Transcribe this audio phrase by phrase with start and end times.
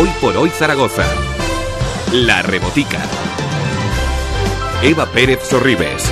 [0.00, 1.04] Hoy por hoy Zaragoza.
[2.10, 3.00] La Rebotica.
[4.82, 6.10] Eva Pérez Sorribes.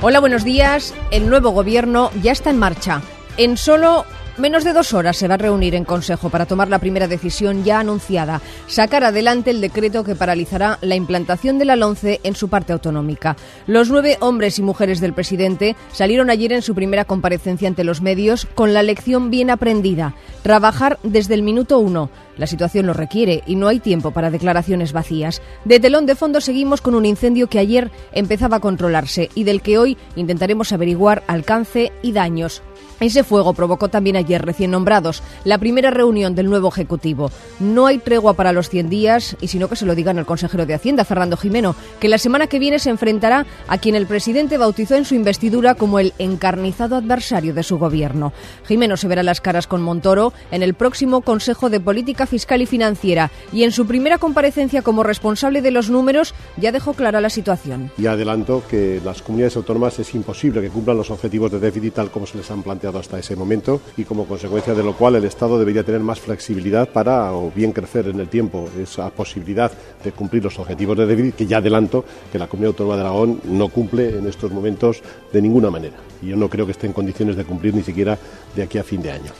[0.00, 0.94] Hola, buenos días.
[1.10, 3.02] El nuevo gobierno ya está en marcha.
[3.36, 4.06] En solo
[4.38, 7.64] menos de dos horas se va a reunir en Consejo para tomar la primera decisión
[7.64, 12.48] ya anunciada, sacar adelante el decreto que paralizará la implantación de la LONCE en su
[12.48, 13.36] parte autonómica.
[13.66, 18.00] Los nueve hombres y mujeres del presidente salieron ayer en su primera comparecencia ante los
[18.00, 22.10] medios con la lección bien aprendida, trabajar desde el minuto uno.
[22.36, 25.42] La situación lo requiere y no hay tiempo para declaraciones vacías.
[25.64, 29.60] De telón de fondo seguimos con un incendio que ayer empezaba a controlarse y del
[29.60, 32.62] que hoy intentaremos averiguar alcance y daños.
[33.00, 37.30] Ese fuego provocó también ayer recién nombrados la primera reunión del nuevo Ejecutivo.
[37.60, 40.66] No hay tregua para los 100 días y sino que se lo digan al consejero
[40.66, 44.58] de Hacienda, Fernando Jimeno, que la semana que viene se enfrentará a quien el presidente
[44.58, 48.32] bautizó en su investidura como el encarnizado adversario de su gobierno.
[48.66, 52.66] Jimeno se verá las caras con Montoro en el próximo Consejo de Política Fiscal y
[52.66, 57.30] Financiera y en su primera comparecencia como responsable de los números ya dejó clara la
[57.30, 57.92] situación.
[57.96, 62.10] Y adelanto que las comunidades autónomas es imposible que cumplan los objetivos de déficit tal
[62.10, 65.24] como se les han planteado hasta ese momento y como consecuencia de lo cual el
[65.24, 69.70] Estado debería tener más flexibilidad para o bien crecer en el tiempo esa posibilidad
[70.02, 73.40] de cumplir los objetivos de déficit que ya adelanto que la Comunidad Autónoma de Aragón
[73.44, 76.92] no cumple en estos momentos de ninguna manera y yo no creo que esté en
[76.92, 78.18] condiciones de cumplir ni siquiera
[78.54, 79.32] de aquí a fin de año.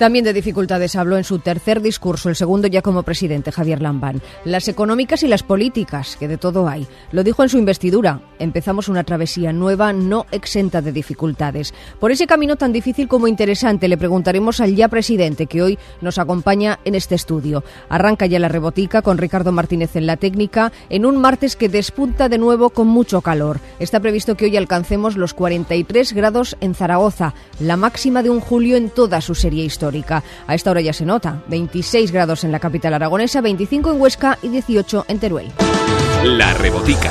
[0.00, 4.22] También de dificultades habló en su tercer discurso, el segundo ya como presidente, Javier Lambán.
[4.46, 6.86] Las económicas y las políticas, que de todo hay.
[7.12, 8.22] Lo dijo en su investidura.
[8.38, 11.74] Empezamos una travesía nueva, no exenta de dificultades.
[11.98, 16.16] Por ese camino tan difícil como interesante, le preguntaremos al ya presidente, que hoy nos
[16.16, 17.62] acompaña en este estudio.
[17.90, 22.30] Arranca ya la rebotica con Ricardo Martínez en la técnica, en un martes que despunta
[22.30, 23.60] de nuevo con mucho calor.
[23.78, 28.78] Está previsto que hoy alcancemos los 43 grados en Zaragoza, la máxima de un julio
[28.78, 29.89] en toda su serie histórica.
[30.46, 31.42] A esta hora ya se nota.
[31.48, 35.52] 26 grados en la capital aragonesa, 25 en Huesca y 18 en Teruel.
[36.24, 37.10] La Rebotica.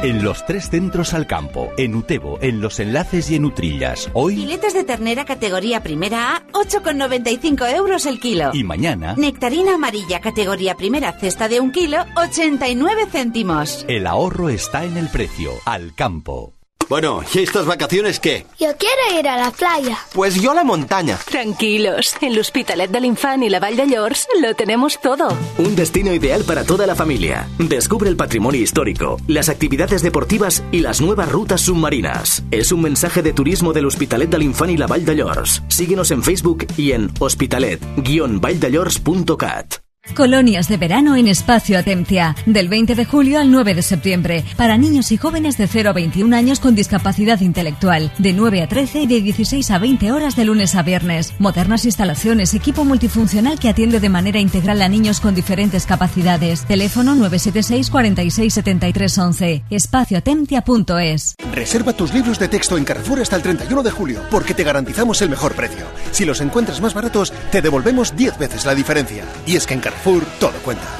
[0.00, 4.08] En los tres centros al campo, en Utebo, en Los Enlaces y en Utrillas.
[4.12, 4.36] Hoy.
[4.36, 8.50] Filetes de ternera categoría primera A, 8,95 euros el kilo.
[8.52, 9.14] Y mañana.
[9.16, 13.84] Nectarina amarilla categoría primera cesta de un kilo, 89 céntimos.
[13.88, 15.50] El ahorro está en el precio.
[15.64, 16.57] Al campo.
[16.88, 18.46] Bueno, ¿y estas vacaciones qué?
[18.58, 19.98] Yo quiero ir a la playa.
[20.14, 21.18] Pues yo a la montaña.
[21.28, 25.28] Tranquilos, en l'Hospitalet de l'Infant y la Vall de Llors lo tenemos todo.
[25.58, 27.46] Un destino ideal para toda la familia.
[27.58, 32.42] Descubre el patrimonio histórico, las actividades deportivas y las nuevas rutas submarinas.
[32.50, 35.62] Es un mensaje de turismo del Hospitalet de l'Infant y la Vall de Llors.
[35.68, 39.87] Síguenos en Facebook y en hospitalet-valldellors.cat.
[40.14, 44.78] Colonias de verano en Espacio Atentia, del 20 de julio al 9 de septiembre, para
[44.78, 49.02] niños y jóvenes de 0 a 21 años con discapacidad intelectual, de 9 a 13
[49.02, 51.34] y de 16 a 20 horas de lunes a viernes.
[51.38, 56.64] Modernas instalaciones, equipo multifuncional que atiende de manera integral a niños con diferentes capacidades.
[56.64, 59.62] Teléfono 976 46 73 11.
[59.70, 61.34] Espacioatentia.es.
[61.54, 65.20] Reserva tus libros de texto en Carrefour hasta el 31 de julio, porque te garantizamos
[65.22, 65.86] el mejor precio.
[66.12, 69.24] Si los encuentras más baratos, te devolvemos 10 veces la diferencia.
[69.46, 69.97] Y es que en Carrefour
[70.38, 70.98] todo cuenta.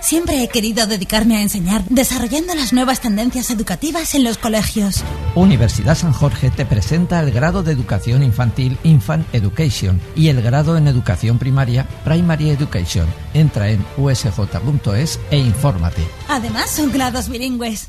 [0.00, 5.04] Siempre he querido dedicarme a enseñar, desarrollando las nuevas tendencias educativas en los colegios.
[5.34, 10.76] Universidad San Jorge te presenta el grado de Educación Infantil Infant Education y el grado
[10.76, 13.06] en Educación Primaria Primary Education.
[13.34, 16.02] Entra en usj.es e infórmate.
[16.28, 17.88] Además, son grados bilingües.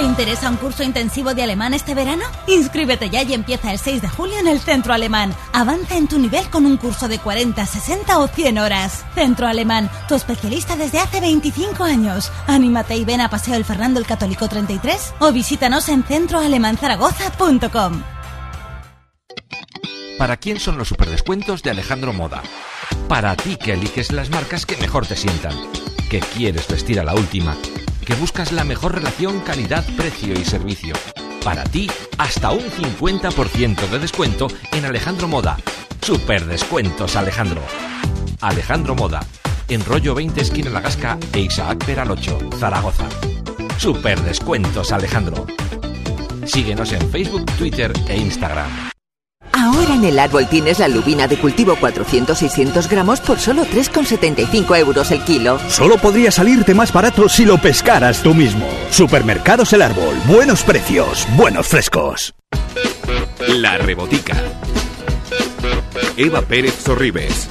[0.00, 2.24] ¿Te interesa un curso intensivo de alemán este verano?
[2.46, 5.34] Inscríbete ya y empieza el 6 de julio en el Centro Alemán.
[5.52, 9.04] Avanza en tu nivel con un curso de 40, 60 o 100 horas.
[9.14, 12.32] Centro Alemán, tu especialista desde hace 25 años.
[12.46, 18.02] Anímate y ven a Paseo el Fernando el Católico 33 o visítanos en centroalemanzaragoza.com.
[20.16, 22.42] ¿Para quién son los superdescuentos de Alejandro Moda?
[23.06, 25.54] Para ti que eliges las marcas que mejor te sientan,
[26.08, 27.54] que quieres vestir a la última
[28.10, 30.94] que buscas la mejor relación calidad-precio y servicio.
[31.44, 31.88] Para ti,
[32.18, 35.56] hasta un 50% de descuento en Alejandro Moda.
[36.02, 37.62] Super descuentos, Alejandro.
[38.40, 39.20] Alejandro Moda,
[39.68, 43.08] en rollo 20 esquina La Gasca e Isaac Peralocho, Zaragoza.
[43.76, 45.46] Super descuentos, Alejandro.
[46.46, 48.90] Síguenos en Facebook, Twitter e Instagram.
[49.80, 55.10] Ahora en el árbol tienes la lubina de cultivo 400-600 gramos por solo 3,75 euros
[55.10, 55.58] el kilo.
[55.70, 58.68] Solo podría salirte más barato si lo pescaras tú mismo.
[58.90, 60.14] Supermercados El Árbol.
[60.26, 62.34] Buenos precios, buenos frescos.
[63.48, 64.36] La Rebotica.
[66.18, 67.48] Eva Pérez Sorribes.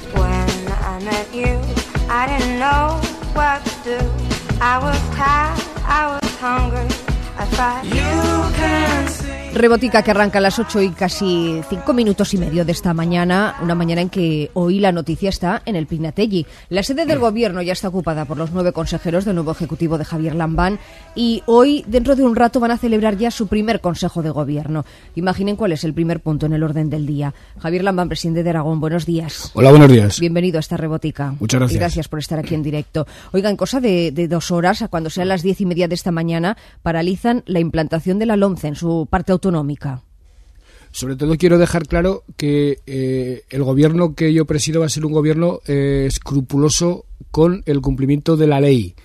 [9.54, 13.56] Rebotica que arranca a las 8 y casi 5 minutos y medio de esta mañana,
[13.62, 16.46] una mañana en que hoy la noticia está en el Pignatelli.
[16.70, 20.06] La sede del gobierno ya está ocupada por los nueve consejeros del nuevo ejecutivo de
[20.06, 20.80] Javier Lambán
[21.16, 24.86] y hoy, dentro de un rato, van a celebrar ya su primer consejo de gobierno.
[25.16, 27.34] Imaginen cuál es el primer punto en el orden del día.
[27.58, 29.52] Javier Lambán, presidente de Aragón, buenos días.
[29.56, 30.20] Hola, buenos días.
[30.20, 31.34] Bienvenido a esta Rebotica.
[31.40, 31.76] Muchas gracias.
[31.76, 33.08] Y gracias por estar aquí en directo.
[33.34, 36.12] Oigan, cosa de, de dos horas, a cuando sean las diez y media de esta
[36.12, 39.34] mañana, paralizan la implantación de la LOMCE en su parte
[40.92, 45.06] Sobre todo quiero dejar claro que eh, el gobierno que yo presido va a ser
[45.06, 48.96] un gobierno eh, escrupuloso con el cumplimiento de la ley.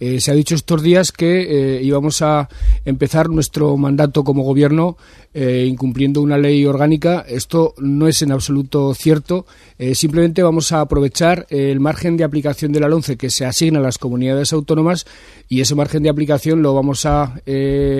[0.00, 2.48] Eh, se ha dicho estos días que íbamos a
[2.84, 4.96] empezar nuestro mandato como gobierno
[5.34, 7.24] incumpliendo una ley orgánica.
[7.26, 9.46] Esto no es en absoluto cierto.
[9.94, 13.82] simplemente vamos a aprovechar el margen de aplicación de la LONCE que se asigna a
[13.82, 15.06] las comunidades autónomas
[15.48, 17.40] y ese margen de aplicación lo vamos a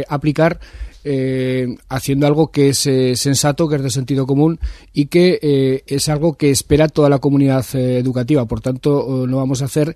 [0.08, 0.60] aplicar
[1.06, 4.58] eh, haciendo algo que es eh, sensato, que es de sentido común
[4.94, 8.46] y que eh, es algo que espera toda la comunidad educativa.
[8.46, 9.94] Por tanto, no vamos a hacer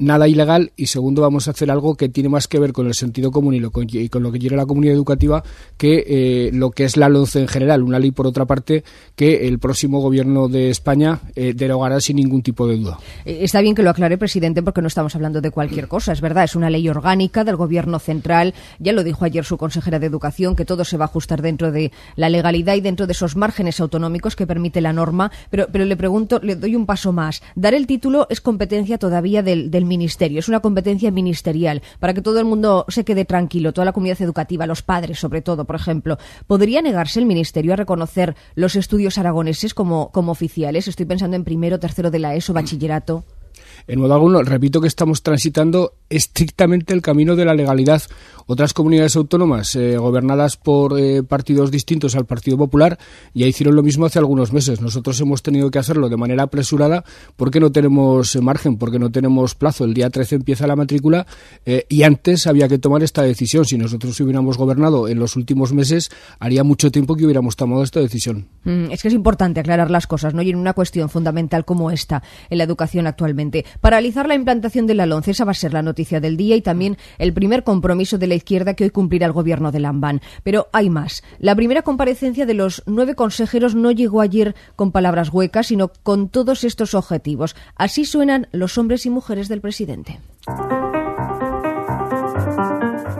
[0.00, 2.94] nada ilegal y segundo, vamos a hacer algo que tiene más que ver con el
[2.94, 3.86] sentido común y, lo, con,
[4.22, 5.42] lo que quiere la comunidad educativa
[5.76, 7.82] que lo que es la LONCE en general.
[7.82, 8.84] Una ley, por otra parte,
[9.16, 12.98] que el próximo gobierno de España derogará sin ningún tipo de duda.
[13.24, 16.12] Está bien que lo aclare, presidente, porque no estamos hablando de cualquier cosa.
[16.12, 18.54] Es verdad, es una ley orgánica del gobierno central.
[18.78, 21.72] Ya lo dijo ayer su consejera de Educación que todo se va a ajustar dentro
[21.72, 25.30] de la legalidad y dentro de esos márgenes autonómicos que permite la norma.
[25.50, 27.42] Pero, pero le pregunto, le doy un paso más.
[27.54, 32.22] Dar el título es competencia todavía del, del Ministerio, es una competencia ministerial, para que
[32.22, 35.76] todo el mundo se quede tranquilo, toda la comunidad educativa, los padres sobre todo, por
[35.76, 36.18] ejemplo.
[36.46, 40.88] ¿Podría negarse el Ministerio a reconocer los estudios aragoneses como, como oficiales?
[40.88, 43.24] Estoy pensando en primero, tercero de la ESO, bachillerato.
[43.86, 48.02] En modo alguno, repito que estamos transitando estrictamente el camino de la legalidad.
[48.50, 52.98] Otras comunidades autónomas eh, gobernadas por eh, partidos distintos al Partido Popular
[53.34, 54.80] ya hicieron lo mismo hace algunos meses.
[54.80, 57.04] Nosotros hemos tenido que hacerlo de manera apresurada
[57.36, 59.84] porque no tenemos eh, margen, porque no tenemos plazo.
[59.84, 61.26] El día 13 empieza la matrícula
[61.88, 63.66] y antes había que tomar esta decisión.
[63.66, 68.00] Si nosotros hubiéramos gobernado en los últimos meses, haría mucho tiempo que hubiéramos tomado esta
[68.00, 68.48] decisión.
[68.64, 70.40] Mm, es que es importante aclarar las cosas, ¿no?
[70.40, 73.66] Y en una cuestión fundamental como esta, en la educación actualmente.
[73.82, 76.62] Paralizar la implantación de la LONCE, esa va a ser la noticia del día y
[76.62, 80.20] también el primer compromiso de la izquierda que hoy cumplirá el gobierno de Lambán.
[80.44, 81.22] Pero hay más.
[81.38, 86.28] La primera comparecencia de los nueve consejeros no llegó ayer con palabras huecas, sino con
[86.28, 87.56] todos estos objetivos.
[87.74, 90.20] Así suenan los hombres y mujeres del presidente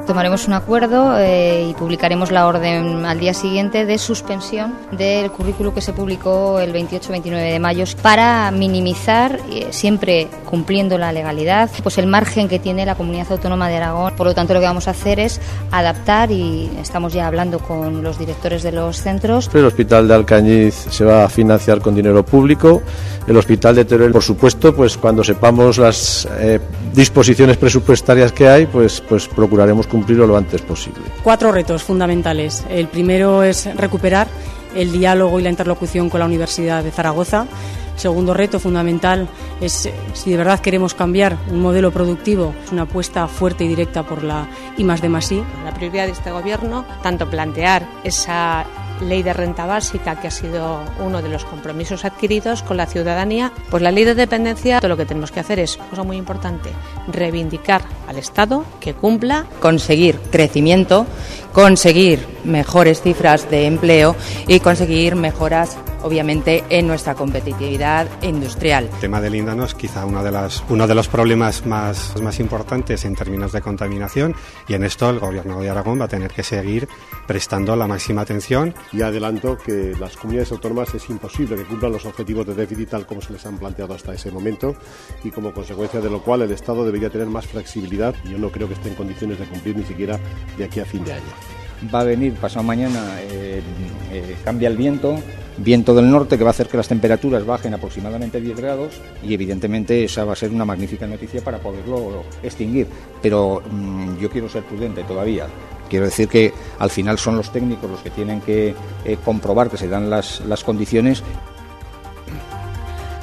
[0.08, 5.74] tomaremos un acuerdo eh, y publicaremos la orden al día siguiente de suspensión del currículo
[5.74, 11.98] que se publicó el 28-29 de mayo para minimizar, eh, siempre cumpliendo la legalidad, pues
[11.98, 14.14] el margen que tiene la comunidad autónoma de Aragón.
[14.16, 18.02] Por lo tanto, lo que vamos a hacer es adaptar y estamos ya hablando con
[18.02, 19.50] los directores de los centros.
[19.52, 22.82] El hospital de Alcañiz se va a financiar con dinero público.
[23.26, 26.58] El hospital de Teruel, por supuesto, pues cuando sepamos las eh,
[26.94, 31.02] disposiciones presupuestarias que hay, pues, pues procuraremos cumplir cumplirlo lo antes posible.
[31.22, 32.64] Cuatro retos fundamentales.
[32.68, 34.28] El primero es recuperar
[34.76, 37.46] el diálogo y la interlocución con la Universidad de Zaragoza.
[37.96, 39.28] Segundo reto fundamental
[39.60, 44.04] es si de verdad queremos cambiar un modelo productivo, es una apuesta fuerte y directa
[44.04, 44.46] por la
[44.76, 45.42] I más de más I.
[45.64, 48.64] La prioridad de este gobierno, tanto plantear esa
[49.00, 53.52] ley de renta básica, que ha sido uno de los compromisos adquiridos con la ciudadanía,
[53.70, 56.70] pues la ley de dependencia, todo lo que tenemos que hacer es, cosa muy importante,
[57.08, 59.46] reivindicar al Estado que cumpla.
[59.60, 61.06] Conseguir crecimiento,
[61.52, 68.88] conseguir mejores cifras de empleo y conseguir mejoras obviamente en nuestra competitividad industrial.
[68.92, 72.40] El tema del líndano es quizá uno de, las, uno de los problemas más, más
[72.40, 74.34] importantes en términos de contaminación
[74.66, 76.88] y en esto el Gobierno de Aragón va a tener que seguir
[77.26, 78.74] prestando la máxima atención.
[78.92, 83.06] Y adelanto que las comunidades autónomas es imposible que cumplan los objetivos de déficit tal
[83.06, 84.74] como se les han planteado hasta ese momento
[85.24, 88.14] y como consecuencia de lo cual el Estado debería tener más flexibilidad.
[88.24, 90.18] Yo no creo que esté en condiciones de cumplir ni siquiera
[90.56, 91.57] de aquí a fin de año.
[91.94, 93.62] Va a venir pasado mañana, eh,
[94.12, 95.16] eh, cambia el viento,
[95.58, 99.34] viento del norte que va a hacer que las temperaturas bajen aproximadamente 10 grados y
[99.34, 102.86] evidentemente esa va a ser una magnífica noticia para poderlo extinguir.
[103.22, 105.46] Pero mm, yo quiero ser prudente todavía.
[105.88, 109.76] Quiero decir que al final son los técnicos los que tienen que eh, comprobar que
[109.76, 111.22] se dan las, las condiciones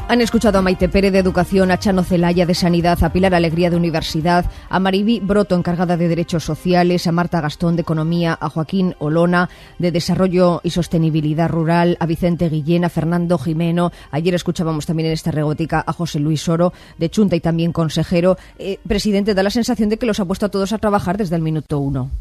[0.08, 3.70] han escuchado a Maite Pérez de Educación, a Chano Celaya de Sanidad, a Pilar Alegría
[3.70, 8.50] de Universidad, a Maribí Broto, encargada de Derechos Sociales, a Marta Gastón de Economía, a
[8.50, 13.92] Joaquín Olona de Desarrollo y Sostenibilidad Rural, a Vicente Guillén, a Fernando Jimeno.
[14.12, 18.38] Ayer escuchábamos también en esta regótica a José Luis Oro de Chunta y también consejero.
[18.60, 21.36] Eh, presidente, da la sensación de que los ha puesto a todos a trabajar desde
[21.36, 22.12] el minuto uno.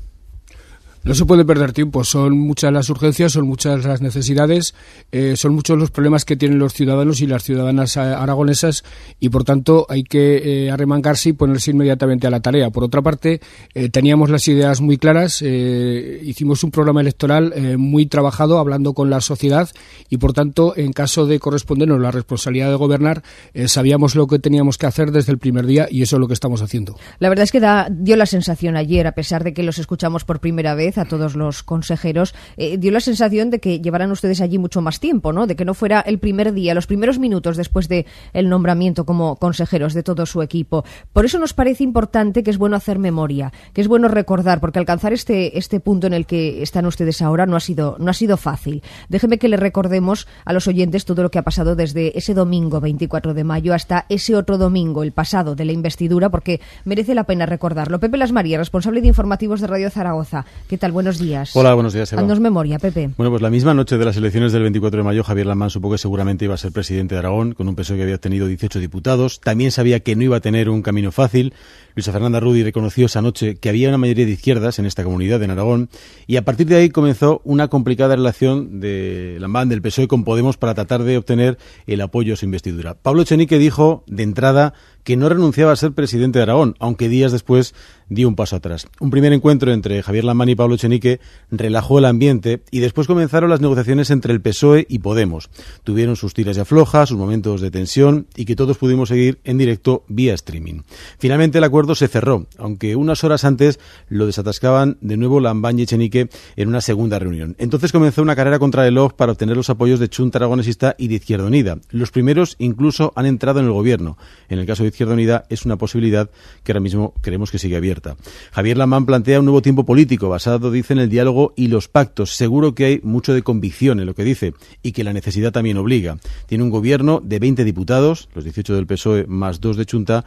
[1.04, 4.75] No se puede perder tiempo, son muchas las urgencias, son muchas las necesidades,
[5.12, 8.84] eh, son muchos los problemas que tienen los ciudadanos y las ciudadanas aragonesas
[9.20, 12.70] y por tanto hay que eh, arremangarse y ponerse inmediatamente a la tarea.
[12.70, 13.42] Por otra parte,
[13.75, 19.20] eh, teníamos las ideas muy claras, hicimos un programa electoral muy trabajado hablando con la
[19.20, 19.68] sociedad
[20.08, 23.23] y por tanto, en caso de correspondernos la responsabilidad de gobernar,
[23.66, 26.34] sabíamos lo que teníamos que hacer desde el primer día y eso es lo que
[26.34, 26.96] estamos haciendo.
[27.18, 30.25] La verdad es que da, dio la sensación ayer, a pesar de que los escuchamos
[30.25, 34.40] por primera vez, a todos los consejeros, eh, dio la sensación de que llevaran ustedes
[34.40, 35.46] allí mucho más tiempo, ¿no?
[35.46, 39.36] De que no fuera el primer día, los primeros minutos después de el nombramiento como
[39.36, 40.84] consejeros de todo su equipo.
[41.12, 44.78] Por eso nos parece importante que es bueno hacer memoria, que es bueno recordar, porque
[44.78, 48.14] alcanzar este, este punto en el que están ustedes ahora no ha sido, no ha
[48.14, 48.82] sido fácil.
[49.08, 52.80] Déjeme que le recordemos a los oyentes todo lo que ha pasado desde ese domingo
[52.80, 57.24] 24 de mayo hasta ese otro domingo, el pasado de la investidura, porque merece la
[57.24, 58.00] pena recordarlo.
[58.00, 60.44] Pepe Las María, responsable de informativos de Radio Zaragoza.
[60.68, 60.78] ¿Qué?
[60.92, 61.54] Buenos días.
[61.56, 62.22] Hola, buenos días, Eva.
[62.22, 63.10] Haznos memoria, Pepe.
[63.16, 65.90] Bueno, pues la misma noche de las elecciones del 24 de mayo, Javier Lamán supo
[65.90, 68.78] que seguramente iba a ser presidente de Aragón, con un PSOE que había tenido 18
[68.80, 69.40] diputados.
[69.40, 71.54] También sabía que no iba a tener un camino fácil.
[71.94, 75.42] Luisa Fernanda Rudi reconoció esa noche que había una mayoría de izquierdas en esta comunidad,
[75.42, 75.88] en Aragón,
[76.26, 80.56] y a partir de ahí comenzó una complicada relación de Lamán, del PSOE, con Podemos
[80.56, 82.94] para tratar de obtener el apoyo a su investidura.
[82.94, 84.74] Pablo Echenique dijo de entrada
[85.04, 87.75] que no renunciaba a ser presidente de Aragón, aunque días después
[88.08, 88.87] dio un paso atrás.
[89.00, 91.20] Un primer encuentro entre Javier Lamán y Pablo Chenique
[91.50, 95.50] relajó el ambiente y después comenzaron las negociaciones entre el PSOE y Podemos.
[95.84, 99.58] Tuvieron sus tiras y aflojas, sus momentos de tensión y que todos pudimos seguir en
[99.58, 100.82] directo vía streaming.
[101.18, 105.82] Finalmente el acuerdo se cerró, aunque unas horas antes lo desatascaban de nuevo Lambán y
[105.82, 107.56] Echenique en una segunda reunión.
[107.58, 111.08] Entonces comenzó una carrera contra el OG para obtener los apoyos de Chunta Aragonesista y
[111.08, 111.78] de Izquierda Unida.
[111.90, 114.16] Los primeros incluso han entrado en el gobierno.
[114.49, 116.30] En el caso de Izquierda Unida es una posibilidad
[116.62, 118.16] que ahora mismo queremos que siga abierta.
[118.52, 122.34] Javier Lamán plantea un nuevo tiempo político basado, dice, en el diálogo y los pactos.
[122.34, 125.78] Seguro que hay mucho de convicción en lo que dice y que la necesidad también
[125.78, 126.18] obliga.
[126.46, 130.24] Tiene un gobierno de 20 diputados, los 18 del PSOE más dos de Chunta,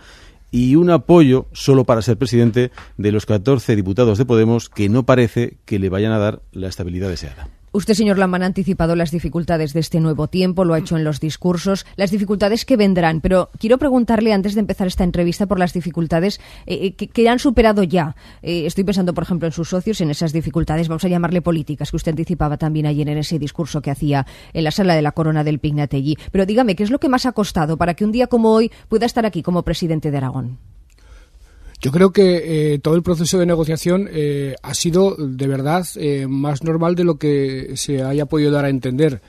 [0.51, 5.03] y un apoyo solo para ser presidente de los 14 diputados de Podemos que no
[5.03, 7.49] parece que le vayan a dar la estabilidad deseada.
[7.77, 11.03] Usted, señor Lamán, ha anticipado las dificultades de este nuevo tiempo, lo ha hecho en
[11.03, 15.59] los discursos, las dificultades que vendrán, pero quiero preguntarle antes de empezar esta entrevista por
[15.59, 18.15] las dificultades eh, eh, que, han superado ya.
[18.41, 21.91] Eh, estoy pensando, por ejemplo, en sus socios, en esas dificultades, vamos a llamarle políticas,
[21.91, 25.11] que usted anticipaba también ayer en ese discurso que hacía en la sala de la
[25.11, 26.17] corona del Pignatelli.
[26.31, 28.71] Pero dígame, ¿qué es lo que más ha costado para que un día como hoy
[28.89, 30.57] pueda estar aquí como presidente de Aragón?
[31.79, 36.25] Yo creo que eh, todo el proceso de negociación eh, ha sido de verdad eh,
[36.27, 39.21] más normal de lo que se haya podido dar a entender.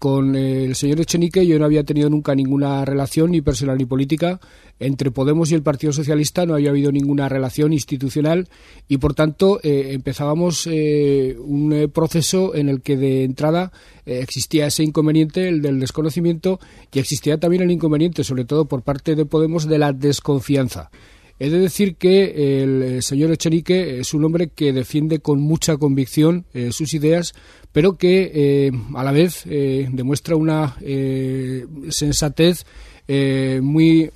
[0.00, 4.40] con el señor Echenique yo no había tenido nunca ninguna relación ni personal ni política.
[4.80, 8.48] Entre Podemos y el Partido Socialista no había habido ninguna relación institucional
[8.88, 13.70] y por tanto empezábamos un proceso en el que de entrada
[14.04, 16.58] existía ese inconveniente, el del desconocimiento,
[16.92, 20.90] y existía también el inconveniente, sobre todo por parte de Podemos, de la desconfianza.
[21.38, 25.76] He de decir que el eh, señor Echenique es un hombre que defiende con mucha
[25.76, 27.32] convicción eh, sus ideas,
[27.72, 30.76] pero que eh, a la vez demuestra una
[31.88, 32.66] sensatez
[33.62, 34.10] muy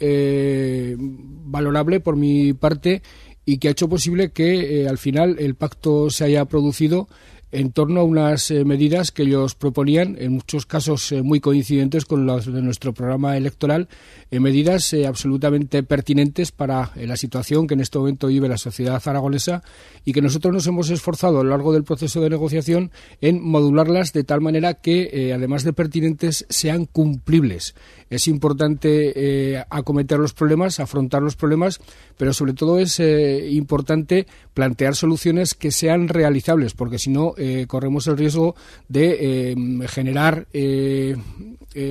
[1.46, 3.02] valorable por mi parte
[3.46, 7.08] y que ha hecho posible que al final el pacto se haya producido
[7.52, 12.04] en torno a unas eh, medidas que ellos proponían, en muchos casos eh, muy coincidentes
[12.04, 13.88] con las de nuestro programa electoral,
[14.30, 19.62] eh, medidas absolutamente pertinentes para la situación que en este momento vive la sociedad aragonesa
[20.04, 24.12] y que nosotros nos hemos esforzado a lo largo del proceso de negociación en modularlas
[24.12, 27.74] de tal manera que, además de pertinentes, sean cumplibles.
[28.10, 31.80] Es importante acometer los problemas, afrontar los problemas,
[32.16, 38.06] pero sobre todo es importante plantear soluciones que sean realizables, porque si no, eh, corremos
[38.06, 38.54] el riesgo
[38.88, 39.56] de eh,
[39.88, 41.16] generar eh,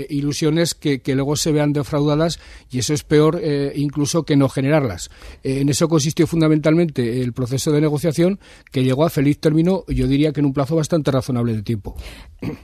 [0.10, 2.40] ilusiones que, luego se vean defraudadas
[2.72, 3.40] y eso es peor
[3.76, 5.12] incluso que no generarlas.
[5.44, 8.40] en eso consistió fundamentalmente el proceso de negociación
[8.72, 11.96] que llegó a feliz término, yo diría que en un plazo bastante razonable de tiempo.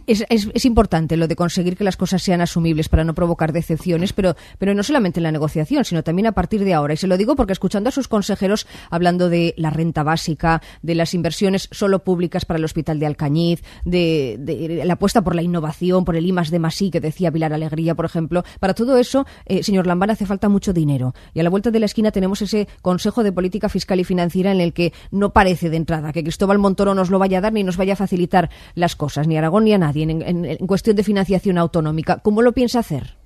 [0.07, 4.13] Es, es, importante lo de conseguir que las cosas sean asumibles para no provocar decepciones,
[4.13, 6.93] pero, pero no solamente en la negociación, sino también a partir de ahora.
[6.93, 10.95] Y se lo digo porque escuchando a sus consejeros hablando de la renta básica, de
[10.95, 16.05] las inversiones solo públicas para el Hospital de Alcañiz, de, la apuesta por la innovación,
[16.05, 19.63] por el I de Masí, que decía Pilar Alegría, por ejemplo, para todo eso, eh,
[19.63, 21.13] señor Lambán, hace falta mucho dinero.
[21.33, 24.51] Y a la vuelta de la esquina tenemos ese Consejo de Política Fiscal y Financiera
[24.51, 27.53] en el que no parece de entrada que Cristóbal Montoro nos lo vaya a dar
[27.53, 30.95] ni nos vaya a facilitar las cosas, ni Aragón ni a nadie en, en, cuestión
[30.95, 32.17] de financiación autonómica.
[32.17, 33.20] ¿Cómo lo piensa hacer?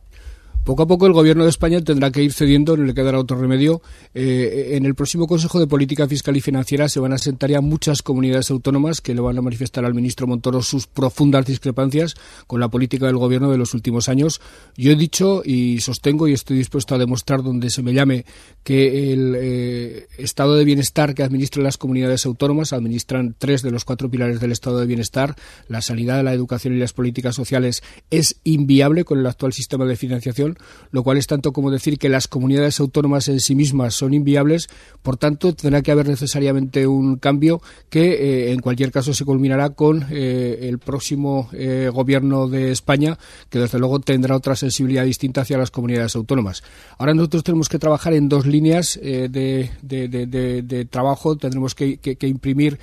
[0.66, 3.38] Poco a poco el Gobierno de España tendrá que ir cediendo, no le quedará otro
[3.38, 3.84] remedio.
[4.16, 7.62] Eh, en el próximo Consejo de Política Fiscal y Financiera se van a sentar ya
[7.62, 12.16] muchas comunidades autónomas que le van a manifestar al ministro Montoro sus profundas discrepancias
[12.48, 14.42] con la política del Gobierno de los últimos años.
[14.76, 18.26] Yo he dicho y sostengo y estoy dispuesto a demostrar donde se me llame
[18.64, 23.86] que el eh, estado de bienestar que administran las comunidades autónomas administran tres de los
[23.86, 25.36] cuatro pilares del estado de bienestar,
[25.68, 29.96] la sanidad, la educación y las políticas sociales, es inviable con el actual sistema de
[29.96, 30.55] financiación
[30.92, 34.70] lo cual es tanto como decir que las comunidades autónomas en sí mismas son inviables,
[35.02, 39.72] por tanto tendrá que haber necesariamente un cambio que eh, en cualquier caso se culminará
[39.72, 43.18] con eh, el próximo eh, gobierno de España,
[43.50, 46.64] que desde luego tendrá otra sensibilidad distinta hacia las comunidades autónomas.
[46.98, 52.80] Ahora nosotros tenemos que trabajar en dos líneas de, trabajo, tendremos que, imprimir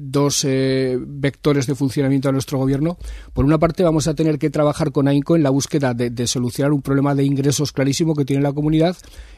[0.00, 2.96] dos vectores de funcionamiento a nuestro gobierno.
[3.32, 6.72] Por una parte vamos a tener que trabajar con AINCO en la búsqueda de solucionar
[6.72, 8.96] un problema de ingresos clarísimo que tiene la comunidad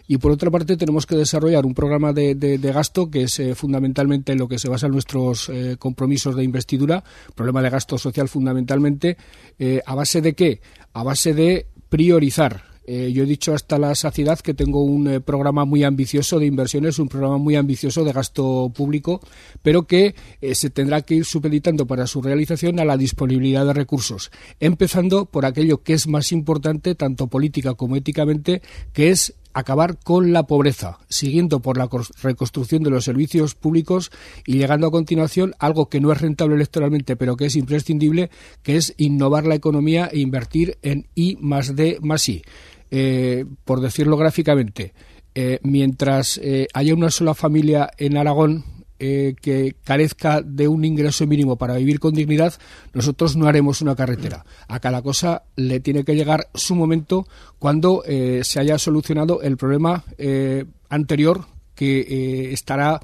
[0.09, 4.33] y por otra parte tenemos que desarrollar un programa de, gasto que es eh, fundamentalmente
[4.33, 7.03] en lo que se basa en nuestros eh, compromisos de investidura,
[7.35, 9.17] problema de gasto social fundamentalmente,
[9.59, 10.61] eh, a base de qué?
[10.93, 15.21] A base de priorizar eh, yo he dicho hasta la saciedad que tengo un eh,
[15.21, 19.21] programa muy ambicioso de inversiones, un programa muy ambicioso de gasto público,
[19.63, 23.73] pero que eh, se tendrá que ir supeditando para su realización a la disponibilidad de
[23.73, 28.63] recursos, empezando por aquello que es más importante, tanto política como éticamente,
[28.93, 31.89] que es acabar con la pobreza, siguiendo por la
[32.23, 34.11] reconstrucción de los servicios públicos
[34.45, 38.31] y llegando a continuación algo que no es rentable electoralmente, pero que es imprescindible,
[38.63, 42.43] que es innovar la economía e invertir en I más D más I.
[42.91, 44.93] Eh, por decirlo gráficamente,
[45.35, 48.65] eh, mientras eh, haya una sola familia en Aragón
[48.99, 52.55] que carezca de un ingreso mínimo para vivir con dignidad,
[52.95, 54.47] nosotros no haremos una carretera.
[54.69, 57.27] A cada cosa le tiene que llegar su momento
[57.59, 60.03] cuando se haya solucionado el problema
[60.89, 63.03] anterior que estará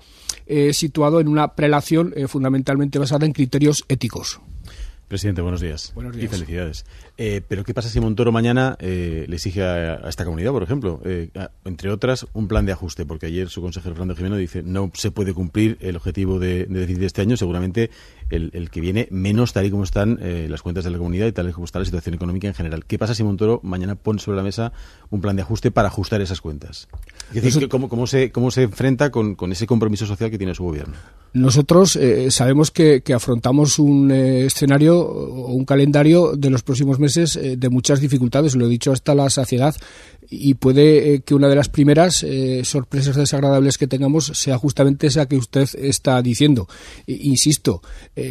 [0.72, 4.40] situado en una prelación fundamentalmente basada en criterios éticos.
[5.12, 5.92] Presidente, buenos días.
[6.18, 6.87] Y felicidades.
[7.18, 11.03] Eh, pero ¿qué pasa si Montoro mañana eh, le exige a, esta comunidad, por ejemplo,
[11.05, 11.29] eh,
[11.66, 13.05] entre otras, un plan de ajuste?
[13.05, 16.81] Porque ayer su consejero Fernando Jimeno dice no se puede cumplir el objetivo de, de
[16.81, 17.90] déficit de este año, seguramente
[18.31, 21.51] el, que viene menos tal y como están las cuentas de la comunidad y tal
[21.51, 22.87] y como está la situación económica en general.
[22.87, 24.72] ¿Qué pasa si Montoro mañana pone sobre la mesa
[25.11, 26.88] un plan de ajuste para ajustar esas cuentas?
[27.35, 30.55] Es decir, ¿cómo, cómo, se, ¿cómo se enfrenta con, con ese compromiso social que tiene
[30.55, 30.94] su gobierno?
[31.35, 31.98] Nosotros
[32.31, 37.68] sabemos que, que afrontamos un escenario o un calendario de los próximos meses eh, de
[37.68, 39.74] muchas dificultades, lo he dicho hasta la saciedad,
[40.30, 45.06] y puede eh, que una de las primeras eh, sorpresas desagradables que tengamos sea justamente
[45.06, 46.68] esa que usted está diciendo.
[47.06, 47.82] insisto,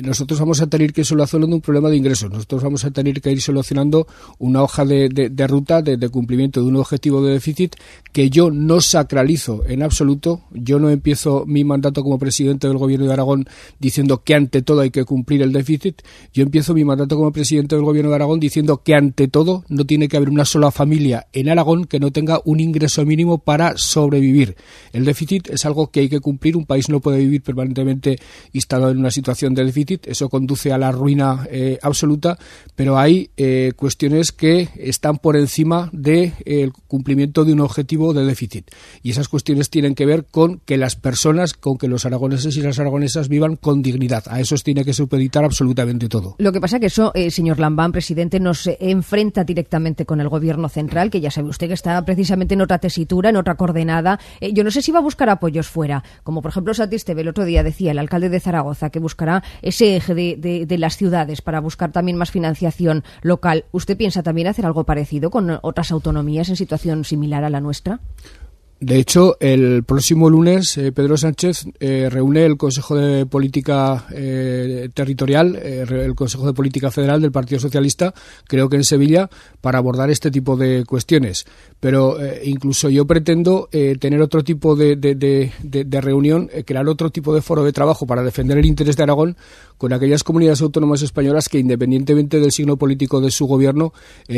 [0.04, 3.22] nosotros vamos a tener que ir solucionando un problema de ingresos, nosotros vamos a tener
[3.22, 4.08] que ir solucionando
[4.40, 7.76] una hoja de, ruta de, cumplimiento de un objetivo de déficit
[8.12, 10.42] que yo no sacralizo en absoluto.
[10.52, 13.48] Yo no empiezo mi mandato como presidente del Gobierno de Aragón
[13.80, 16.02] diciendo que ante todo hay que cumplir el déficit.
[16.34, 19.86] Yo empiezo mi mandato como presidente del Gobierno de Aragón diciendo que ante todo no
[19.86, 23.76] tiene que haber una sola familia en Aragón que no tenga un ingreso mínimo para
[23.78, 24.56] sobrevivir.
[24.94, 26.56] El déficit es algo que hay que cumplir.
[26.56, 28.18] Un país no puede vivir permanentemente
[28.54, 30.08] instalado en una situación de déficit.
[30.08, 32.38] Eso conduce a la ruina eh, absoluta.
[32.76, 38.70] Pero hay eh, cuestiones que están por encima del cumplimiento de un objetivo de déficit.
[39.02, 42.62] Y esas cuestiones tienen que ver con que las personas, con que los aragoneses y
[42.62, 44.24] las aragonesas vivan con dignidad.
[44.28, 46.36] A eso tiene que supeditar absolutamente todo.
[46.52, 50.70] Que pasa que eso, eh, señor Lambán, presidente, no se enfrenta directamente con el gobierno
[50.70, 54.20] central, que ya sabe usted que está precisamente en otra tesitura, en otra coordenada.
[54.40, 57.28] Eh, yo no sé si va a buscar apoyos fuera, como por ejemplo Satisteve el
[57.28, 61.60] otro día decía, el alcalde de Zaragoza, que buscará ese eje de las ciudades para
[61.60, 63.66] buscar también más financiación local.
[63.72, 68.00] ¿Usted piensa también hacer algo parecido con otras autonomías en situación similar a la nuestra?
[68.82, 74.90] De hecho, el próximo lunes eh, Pedro Sánchez eh, reúne el Consejo de Política eh,
[74.92, 78.12] Territorial, el Consejo de Política Federal del Partido Socialista,
[78.48, 79.30] creo que en Sevilla,
[79.62, 81.46] para abordar este tipo de cuestiones.
[81.80, 83.68] Pero incluso yo pretendo
[84.00, 88.60] tener otro tipo de, de reunión, crear otro tipo de foro de trabajo para defender
[88.60, 89.36] el interés de Aragón
[89.80, 93.94] con aquellas comunidades autónomas españolas que, independientemente del signo político de su gobierno,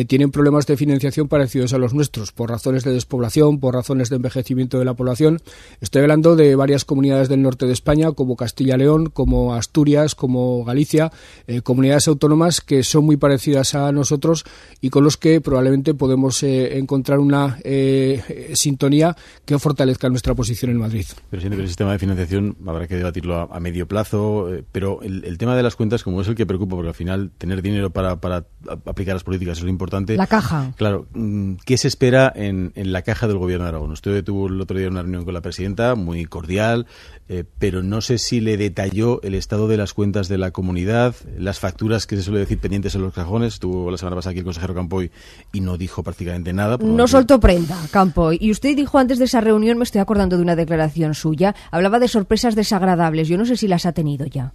[0.08, 4.16] tienen problemas de financiación parecidos a los nuestros, por razones de despoblación, por razones de
[4.16, 5.40] envejecimiento envejecimiento de la población.
[5.82, 11.12] Estoy hablando de varias comunidades del norte de España, como Castilla-León, como Asturias, como Galicia,
[11.48, 14.44] eh, comunidades autónomas que son muy parecidas a nosotros
[14.82, 19.16] y con los que probablemente podemos eh, encontrar una eh, sintonía
[19.46, 21.06] que fortalezca nuestra posición en Madrid.
[21.30, 25.56] Pero siempre el sistema de financiación habrá que debatirlo a, medio plazo, pero el, tema
[25.56, 28.46] de las cuentas, como es el que preocupa, porque al final tener dinero para, para
[28.86, 30.18] aplicar las políticas es lo importante.
[30.18, 30.74] La caja.
[30.76, 33.92] Claro, mm, ¿qué se espera en, en la caja del gobierno de Aragón?
[33.92, 36.88] Usted tuvo el otro día una reunión con la presidenta, muy cordial,
[37.30, 41.16] eh, pero no sé si le detalló el estado de las cuentas de la comunidad,
[41.38, 43.54] las facturas que se suele decir pendientes en los cajones.
[43.54, 45.12] Estuvo la semana pasada aquí el consejero Campoy
[45.52, 46.78] y no dijo prácticamente nada.
[46.78, 48.38] No soltó prenda, Campoy.
[48.42, 52.00] Y usted dijo antes de esa reunión, me estoy acordando de una declaración suya, hablaba
[52.00, 53.28] de sorpresas desagradables.
[53.28, 54.54] Yo no sé si las ha tenido ya.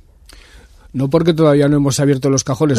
[0.91, 2.79] No porque todavía no hemos abierto los cajones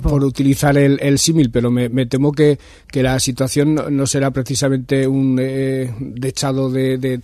[0.00, 2.58] por, utilizar el, símil, pero me, temo que,
[2.94, 7.20] la situación no será precisamente un eh, dechado de,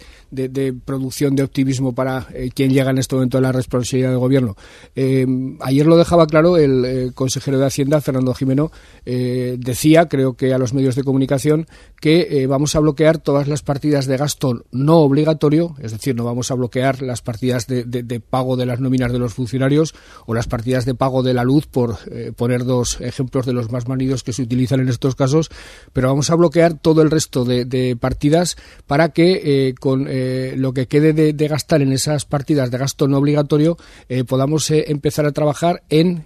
[0.84, 4.56] producción de optimismo para eh, quien llega en este momento a la responsabilidad del gobierno.
[4.96, 5.26] Eh,
[5.60, 8.72] ayer lo dejaba claro el consejero de Hacienda, Fernando Jimeno,
[9.04, 11.68] decía, creo que a los medios de comunicación,
[12.00, 16.50] que vamos a bloquear todas las partidas de gasto no obligatorio, es decir, no vamos
[16.50, 20.84] a bloquear las partidas de pago de las nóminas de los funcionarios o las partidas
[20.84, 24.32] de pago de la luz, por eh, poner dos ejemplos de los más manidos que
[24.32, 25.50] se utilizan en estos casos,
[25.92, 30.72] pero vamos a bloquear todo el resto de, partidas para que eh, con eh, lo
[30.72, 33.78] que quede de, gastar en esas partidas de gasto no obligatorio
[34.26, 36.24] podamos empezar a trabajar en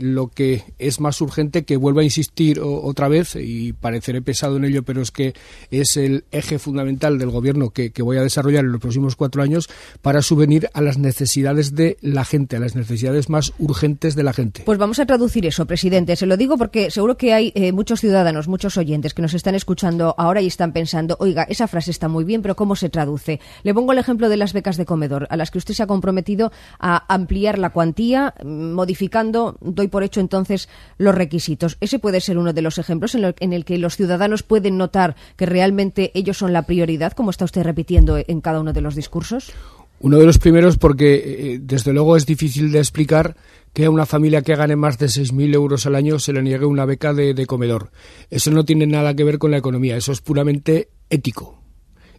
[0.00, 4.64] lo que es más urgente, que vuelva a insistir otra vez, y pareceré pesado en
[4.64, 5.34] ello, pero es que
[5.70, 9.42] es el eje fundamental del gobierno que, que voy a desarrollar en los próximos cuatro
[9.42, 9.68] años
[10.02, 14.22] para subvenir a las necesidades de la gente, a las necesidades necesidades más urgentes de
[14.22, 14.62] la gente.
[14.64, 16.16] Pues vamos a traducir eso, presidente.
[16.16, 19.54] Se lo digo porque seguro que hay eh, muchos ciudadanos, muchos oyentes que nos están
[19.54, 23.40] escuchando ahora y están pensando, oiga, esa frase está muy bien, pero ¿cómo se traduce?
[23.62, 25.86] Le pongo el ejemplo de las becas de comedor, a las que usted se ha
[25.86, 31.76] comprometido a ampliar la cuantía, mm, modificando, doy por hecho entonces, los requisitos.
[31.80, 35.16] Ese puede ser uno de los ejemplos en, en el que los ciudadanos pueden notar
[35.36, 38.94] que realmente ellos son la prioridad, como está usted repitiendo en cada uno de los
[38.94, 39.52] discursos.
[40.00, 43.36] Uno de los primeros porque, eh, desde luego, es difícil de explicar
[43.72, 46.66] que a una familia que gane más de 6.000 euros al año se le niegue
[46.66, 47.90] una beca de comedor.
[48.30, 51.63] Eso no tiene nada que ver con la economía, eso es puramente ético.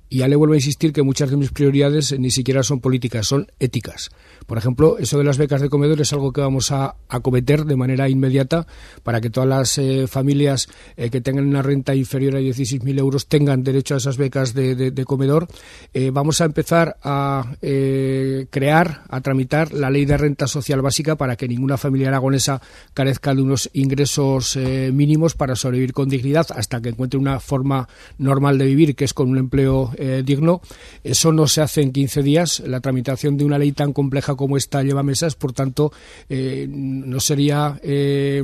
[0.10, 3.28] Y ya le vuelvo a insistir que muchas de mis prioridades ni siquiera son políticas,
[3.28, 4.10] son éticas.
[4.46, 7.76] Por ejemplo, eso de las becas de comedor es algo que vamos a acometer de
[7.76, 8.68] manera inmediata
[9.02, 13.28] para que todas las eh, familias eh, que tengan una renta inferior a 16.000 euros
[13.28, 15.48] tengan derecho a esas becas de, comedor.
[15.94, 17.56] Eh, vamos a empezar a
[18.50, 22.62] crear, a tramitar la ley de renta social básica para que ninguna familia aragonesa
[22.94, 27.88] carezca de unos ingresos mínimos para sobrevivir con dignidad hasta que encuentre una forma
[28.18, 29.92] normal de vivir, que es con un empleo
[30.24, 30.62] digno.
[31.04, 32.60] Eso no se hace en 15 días.
[32.66, 35.92] La tramitación de una ley tan compleja como esta lleva mesas, por tanto,
[36.30, 38.44] eh, no sería eh,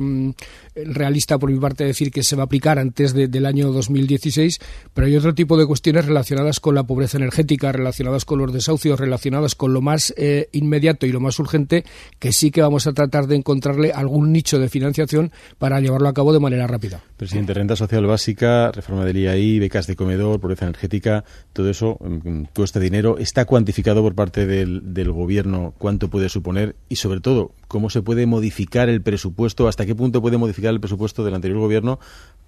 [0.74, 4.58] realista por mi parte decir que se va a aplicar antes del año 2016,
[4.94, 8.98] pero hay otro tipo de cuestiones relacionadas con la pobreza energética, relacionadas con los desahucios,
[8.98, 11.84] relacionadas con lo más eh, inmediato y lo más urgente,
[12.18, 16.14] que sí que vamos a tratar de encontrarle algún nicho de financiación para llevarlo a
[16.14, 17.02] cabo de manera rápida.
[17.16, 22.44] Presidente, renta social básica, reforma del IAI, becas de comedor, pobreza energética, todo eso mm,
[22.54, 23.18] cuesta dinero.
[23.18, 28.02] ¿Está cuantificado por parte del, del Gobierno cuánto puede suponer y, sobre todo, cómo se
[28.02, 31.98] puede modificar el presupuesto, hasta qué punto puede modificar el presupuesto del anterior gobierno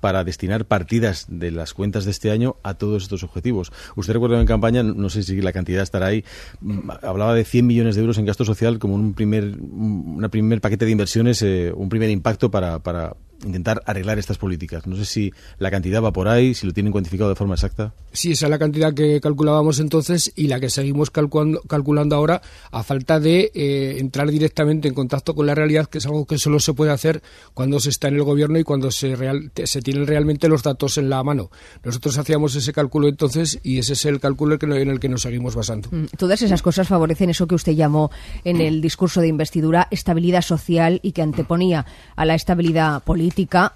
[0.01, 3.73] para destinar partidas de las cuentas de este año a todos estos objetivos.
[3.97, 6.25] Usted recuerda en campaña, no sé si la cantidad estará ahí,
[6.61, 10.61] mm, hablaba de 100 millones de euros en gasto social como un primer, un primer
[10.61, 14.87] paquete de inversiones, eh, un primer impacto para, para intentar arreglar estas políticas.
[14.87, 17.93] No sé si la cantidad va por ahí, si lo tienen cuantificado de forma exacta.
[18.13, 22.43] Sí, esa es la cantidad que calculábamos entonces y la que seguimos calculando, calculando ahora
[22.71, 26.39] a falta de eh, entrar directamente en contacto con la realidad, que es algo que
[26.39, 27.23] solo se puede hacer
[27.55, 30.97] cuando se está en el gobierno y cuando se, real, se tienen realmente los datos
[30.99, 31.51] en la mano.
[31.83, 35.55] Nosotros hacíamos ese cálculo entonces y ese es el cálculo en el que nos seguimos
[35.55, 35.89] basando.
[35.91, 38.11] Mm, todas esas cosas favorecen eso que usted llamó
[38.45, 43.34] en el discurso de investidura estabilidad social y que anteponía a la estabilidad política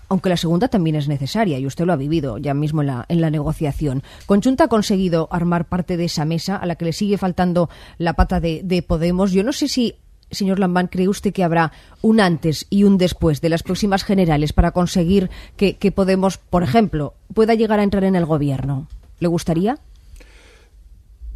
[0.09, 3.07] aunque la segunda también es necesaria y usted lo ha vivido ya mismo en la,
[3.09, 4.03] en la negociación.
[4.27, 7.69] Conchunta ha conseguido armar parte de esa mesa a la que le sigue faltando
[7.99, 9.33] la pata de, Podemos.
[9.33, 9.97] Yo no sé si
[10.31, 14.53] señor Lambán, ¿cree usted que habrá un antes y un después de las próximas generales
[14.53, 18.89] para conseguir que, Podemos, por ejemplo, pueda llegar a entrar en el gobierno?
[19.21, 19.79] ¿Le gustaría?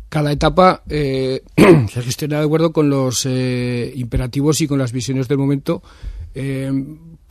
[0.08, 5.26] Cada etapa eh, se gestiona de acuerdo con los eh, imperativos y con las visiones
[5.26, 5.82] del momento.
[6.35, 6.70] Eh,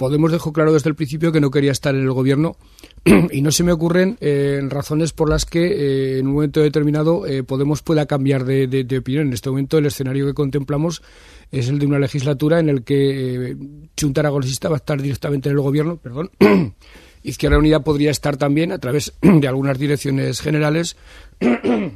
[0.01, 2.55] Podemos dejó claro desde el principio que no quería estar en el gobierno
[3.31, 7.27] y no se me ocurren eh, razones por las que eh, en un momento determinado
[7.27, 9.27] eh, Podemos pueda cambiar de, opinión.
[9.27, 11.03] En este momento el escenario que contemplamos
[11.51, 13.55] es el de una legislatura en el que
[13.95, 16.31] Chunta Aragonesista va a estar directamente en el gobierno, perdón.
[17.21, 20.97] Izquierda Unida podría estar también a través de algunas direcciones generales,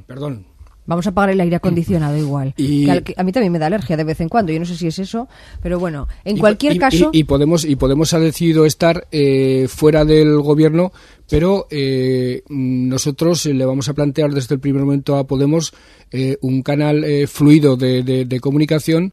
[0.05, 0.45] perdón,
[0.85, 2.53] Vamos a apagar el aire acondicionado igual.
[2.57, 2.89] Y...
[2.89, 4.51] a, mí también me da alergia de vez en cuando.
[4.51, 5.27] Yo no sé si es eso,
[5.61, 7.09] pero bueno, en cualquier caso.
[7.11, 10.91] Y, Podemos y Podemos ha decidido estar eh, fuera del gobierno
[11.29, 15.73] pero eh, nosotros le vamos a plantear desde el primer momento a Podemos
[16.11, 19.11] eh, un canal eh, fluido de, comunicación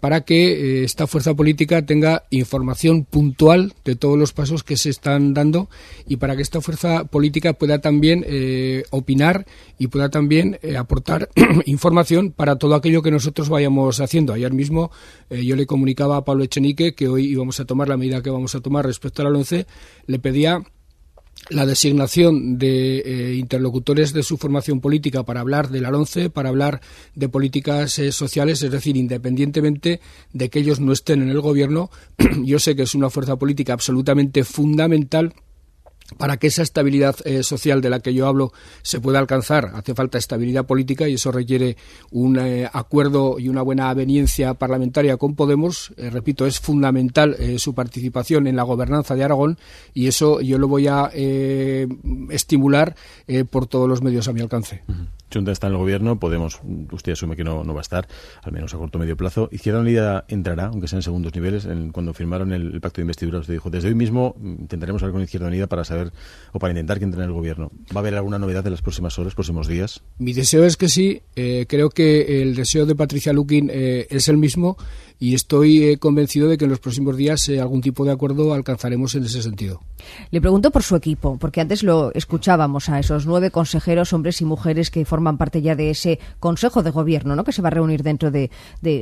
[0.00, 5.32] para que esta fuerza política tenga información puntual de todos los pasos que se están
[5.32, 5.70] dando
[6.08, 8.26] y para que esta fuerza política pueda también
[8.90, 9.46] opinar
[9.78, 11.30] y pueda también aportar
[11.66, 14.32] información para todo aquello que nosotros vayamos haciendo.
[14.32, 14.90] Ayer mismo
[15.30, 18.56] yo le comunicaba a Pablo Echenique que hoy íbamos a tomar la medida que vamos
[18.56, 19.66] a tomar respecto al 11.
[20.06, 20.64] Le pedía
[21.48, 26.80] la designación de eh, interlocutores de su formación política para hablar del ALONCE, para hablar
[27.14, 30.00] de políticas eh, sociales, es decir, independientemente
[30.32, 31.90] de que ellos no estén en el gobierno,
[32.44, 35.34] yo sé que es una fuerza política absolutamente fundamental
[36.16, 39.94] para que esa estabilidad eh, social de la que yo hablo se pueda alcanzar, hace
[39.94, 41.76] falta estabilidad política y eso requiere
[42.10, 45.92] un eh, acuerdo y una buena aveniencia parlamentaria con Podemos.
[45.96, 49.58] Eh, repito, es fundamental su participación en la gobernanza de Aragón
[49.94, 51.10] y eso yo lo voy a
[52.30, 52.94] estimular
[53.50, 54.82] por todos los medios a mi alcance.
[55.32, 56.60] Junta está en el gobierno, Podemos,
[56.92, 58.08] usted asume que no, no va a estar,
[58.42, 59.48] al menos a corto o medio plazo.
[59.52, 61.68] Izquierda Unida entrará, aunque sea en segundos niveles.
[61.92, 65.48] cuando firmaron el, pacto de investidura, usted dijo, desde hoy mismo intentaremos hablar con Izquierda
[65.48, 66.12] Unida para saber
[66.52, 67.70] o para intentar que entre en el gobierno.
[67.94, 70.02] ¿Va a haber alguna novedad en las próximas horas, próximos días?
[70.18, 71.22] Mi deseo es que sí.
[71.36, 74.76] Eh, creo que el deseo de Patricia Lukin eh, es el mismo
[75.20, 79.14] y estoy eh, convencido de que en los próximos días algún tipo de acuerdo alcanzaremos
[79.14, 79.80] en ese sentido.
[80.30, 84.44] Le pregunto por su equipo, porque antes lo escuchábamos a esos nueve consejeros, hombres y
[84.44, 87.44] mujeres que forman parte ya de ese Consejo de Gobierno, ¿no?
[87.44, 88.50] que se va a reunir dentro de,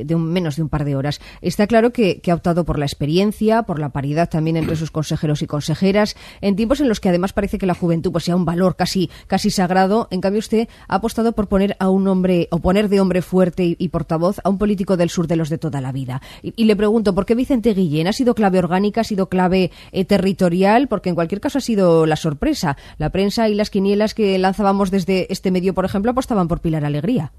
[0.09, 1.21] un, menos de un par de horas.
[1.41, 5.41] Está claro que, ha optado por la experiencia, por la paridad también entre sus consejeros
[5.41, 8.45] y consejeras, en tiempos en los que además parece que la juventud pues, sea un
[8.45, 10.07] valor casi, casi sagrado.
[10.11, 13.75] En cambio, usted ha apostado por poner a un hombre, o poner de hombre fuerte
[13.77, 16.08] y, portavoz a un político del sur de los de toda la vida.
[16.41, 20.05] Y, le pregunto, ¿por qué Vicente Guillén ha sido clave orgánica, ha sido clave eh,
[20.05, 20.87] territorial?
[20.87, 22.77] porque en cualquier caso ha sido la sorpresa.
[22.97, 26.85] La prensa y las quinielas que lanzábamos desde este medio, por ejemplo, apostaban por Pilar
[26.85, 27.31] Alegría.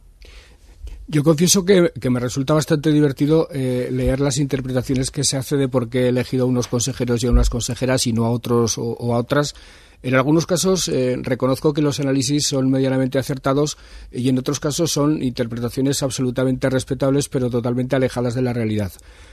[1.13, 5.69] Yo confieso que, me resulta bastante divertido eh, leer las interpretaciones que se hace de
[5.69, 8.79] por qué he elegido a unos consejeros y a unas consejeras y no a otros
[8.79, 9.57] o, a otras.
[10.03, 13.77] En algunos casos eh, reconozco que los análisis son medianamente acertados
[14.11, 18.93] y en otros casos son interpretaciones absolutamente respetables pero totalmente alejadas de la realidad.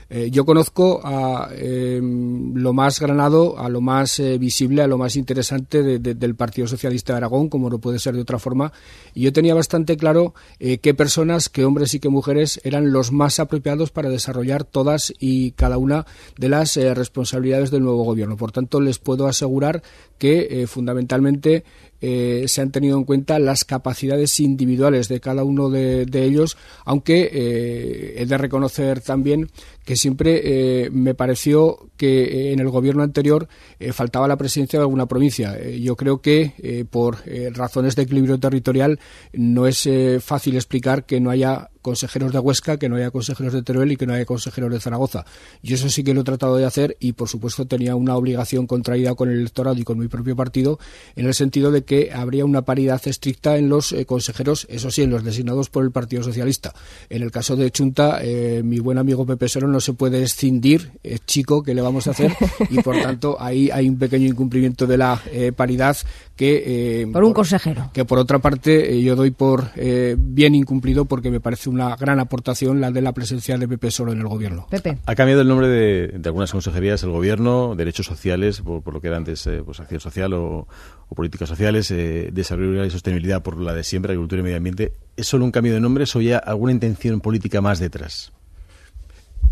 [0.09, 4.97] Eh, yo conozco a em, lo más granado, a lo más eh, visible, a lo
[4.97, 8.71] más interesante del Partido Socialista de Aragón, como no puede ser de otra forma,
[9.13, 13.11] y yo tenía bastante claro eh, qué personas, qué hombres y qué mujeres eran los
[13.11, 16.05] más apropiados para desarrollar todas y cada una
[16.37, 18.37] de las responsabilidades del nuevo gobierno.
[18.37, 19.83] Por tanto, les puedo asegurar
[20.17, 21.63] que fundamentalmente
[22.01, 27.29] eh, se han tenido en cuenta las capacidades individuales de cada uno de, ellos, aunque
[27.31, 29.49] eh, he de reconocer también
[29.85, 33.47] que siempre eh, me pareció que en el gobierno anterior
[33.93, 35.57] faltaba la presencia de alguna provincia.
[35.77, 38.99] yo creo que por razones de equilibrio territorial
[39.33, 43.63] no es fácil explicar que no haya consejeros de Huesca, que no haya consejeros de
[43.63, 45.23] Teruel y que no haya consejeros de Zaragoza.
[45.61, 48.67] Y eso sí que lo he tratado de hacer y, por supuesto, tenía una obligación
[48.67, 50.79] contraída con el electorado y con mi propio partido
[51.15, 55.03] en el sentido de que habría una paridad estricta en los eh, consejeros, eso sí,
[55.03, 56.73] en los designados por el Partido Socialista.
[57.09, 60.91] En el caso de Chunta, eh, mi buen amigo Pepe Soro no se puede escindir,
[61.03, 62.31] es chico, ¿qué le vamos a hacer?
[62.69, 65.95] Y, por tanto, ahí hay un pequeño incumplimiento de la eh, paridad
[66.35, 67.07] que...
[67.13, 67.89] por un consejero.
[67.93, 69.71] Que, por otra parte, yo doy por
[70.17, 73.91] bien incumplido porque me parece un una gran aportación la de la presencia de Pepe
[73.91, 74.67] Solo en el gobierno.
[75.05, 79.17] Ha cambiado el nombre de, algunas consejerías el gobierno, derechos sociales, por, lo que era
[79.17, 80.67] antes eh, pues, acción social o,
[81.15, 84.93] políticas sociales, eh, desarrollo y sostenibilidad por la de siempre, agricultura y medio ambiente.
[85.15, 88.31] ¿Es solo un cambio de nombre o ya alguna intención política más detrás?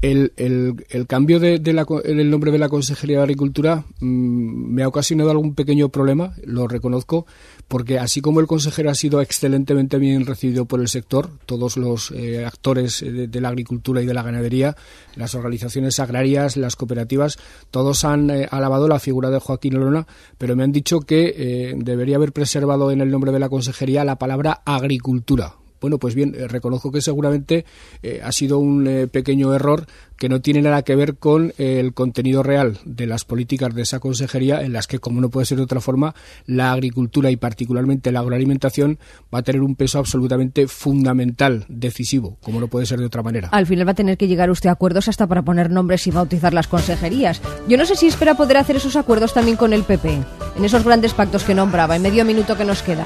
[0.02, 5.32] El, el, cambio de, del nombre de la Consejería de Agricultura mm, me ha ocasionado
[5.32, 7.26] algún pequeño problema, lo reconozco,
[7.68, 12.12] porque así como el consejero ha sido excelentemente bien recibido por el sector, todos los
[12.12, 14.76] eh, actores de, la agricultura y de la ganadería,
[15.16, 17.38] las organizaciones agrarias, las cooperativas,
[17.72, 20.06] todos han eh, alabado la figura de Joaquín Lorona,
[20.38, 24.06] pero me han dicho que eh, debería haber preservado en el nombre de la consejería
[24.06, 25.56] la palabra agricultura
[25.86, 27.64] Bueno, pues bien, eh, reconozco que seguramente
[28.02, 29.86] eh, ha sido un eh, pequeño error
[30.18, 34.00] que no tiene nada que ver con el contenido real de las políticas de esa
[34.00, 36.16] consejería, en las que, como no puede ser de otra forma,
[36.48, 38.98] la agricultura y particularmente la agroalimentación
[39.32, 43.50] va a tener un peso absolutamente fundamental, decisivo, como no puede ser de otra manera.
[43.50, 46.12] Al final va a tener que llegar usted a acuerdos hasta para poner nombres y
[46.12, 47.44] bautizar las consejerías.
[47.68, 50.20] Yo no sé si espera poder hacer esos acuerdos también con el PP,
[50.58, 53.06] en esos grandes pactos que nombraba, en medio minuto que nos queda.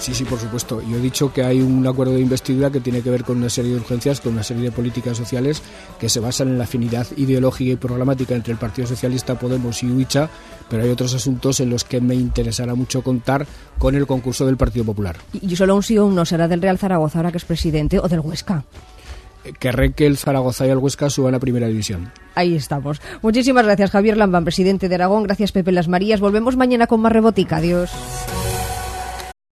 [0.00, 0.80] Sí, sí, por supuesto.
[0.80, 3.50] Yo he dicho que hay un acuerdo de investidura que tiene que ver con una
[3.50, 5.62] serie de urgencias, con una serie de políticas sociales
[5.98, 9.90] que se basan en la afinidad ideológica y programática entre el Partido Socialista, Podemos y
[9.90, 10.30] UICHA,
[10.70, 13.46] pero hay otros asuntos en los que me interesará mucho contar
[13.78, 15.16] con el concurso del Partido Popular.
[15.34, 17.98] Y solo un sí o un no será del Real Zaragoza ahora que es presidente
[17.98, 18.64] o del Huesca
[19.58, 22.12] querré que el Zaragoza y el Huesca suban a primera división.
[22.34, 23.00] Ahí estamos.
[23.22, 25.22] Muchísimas gracias, Javier Lambán, presidente de Aragón.
[25.24, 26.20] Gracias, Pepe Las Marías.
[26.20, 27.56] Volvemos mañana con más rebotica.
[27.56, 27.90] Adiós.